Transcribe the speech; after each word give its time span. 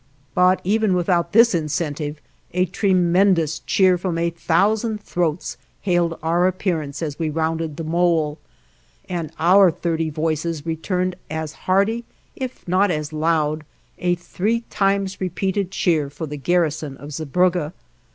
But 0.33 0.61
even 0.63 0.95
without 0.95 1.31
this 1.31 1.53
incentive 1.53 2.21
a 2.53 2.65
tremendous 2.65 3.59
cheer 3.59 3.99
from 3.99 4.17
a 4.17 4.31
thousand 4.31 4.99
throats 5.03 5.57
hailed 5.81 6.17
our 6.23 6.47
appearance 6.47 7.03
as 7.03 7.19
we 7.19 7.29
rounded 7.29 7.77
the 7.77 7.83
mole, 7.83 8.39
and 9.07 9.31
our 9.37 9.69
thirty 9.69 10.09
voices 10.09 10.65
returned 10.65 11.17
as 11.29 11.53
hearty, 11.69 12.03
if 12.35 12.67
not 12.67 12.89
as 12.89 13.13
loud, 13.13 13.63
a 13.99 14.15
three 14.15 14.61
times 14.71 15.21
repeated 15.21 15.69
cheer 15.69 16.09
for 16.09 16.25
the 16.25 16.35
garrison 16.35 16.97
of 16.97 17.11
Zeebrugge. 17.13 17.71